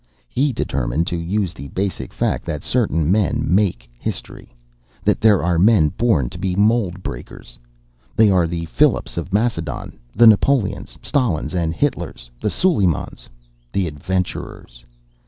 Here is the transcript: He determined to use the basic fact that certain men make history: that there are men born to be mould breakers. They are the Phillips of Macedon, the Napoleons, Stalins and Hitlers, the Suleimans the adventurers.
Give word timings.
He 0.27 0.51
determined 0.51 1.05
to 1.13 1.15
use 1.15 1.53
the 1.53 1.67
basic 1.67 2.11
fact 2.11 2.43
that 2.47 2.63
certain 2.63 3.11
men 3.11 3.43
make 3.47 3.87
history: 3.99 4.55
that 5.03 5.21
there 5.21 5.43
are 5.43 5.59
men 5.59 5.89
born 5.89 6.27
to 6.31 6.39
be 6.39 6.55
mould 6.55 7.03
breakers. 7.03 7.59
They 8.15 8.31
are 8.31 8.47
the 8.47 8.65
Phillips 8.65 9.15
of 9.15 9.31
Macedon, 9.31 9.99
the 10.15 10.25
Napoleons, 10.25 10.97
Stalins 11.03 11.53
and 11.53 11.71
Hitlers, 11.75 12.31
the 12.41 12.49
Suleimans 12.49 13.29
the 13.71 13.85
adventurers. 13.87 14.83